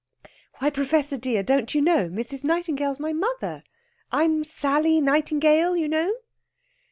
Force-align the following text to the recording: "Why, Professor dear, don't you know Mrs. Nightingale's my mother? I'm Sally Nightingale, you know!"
"Why, 0.57 0.71
Professor 0.71 1.15
dear, 1.15 1.43
don't 1.43 1.75
you 1.75 1.79
know 1.79 2.09
Mrs. 2.09 2.43
Nightingale's 2.43 2.99
my 2.99 3.13
mother? 3.13 3.63
I'm 4.11 4.43
Sally 4.43 4.99
Nightingale, 4.99 5.77
you 5.77 5.87
know!" 5.87 6.11